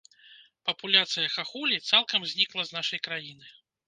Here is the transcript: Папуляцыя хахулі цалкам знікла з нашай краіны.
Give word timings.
Папуляцыя 0.69 1.29
хахулі 1.33 1.77
цалкам 1.89 2.25
знікла 2.31 2.65
з 2.71 2.77
нашай 2.79 2.99
краіны. 3.09 3.53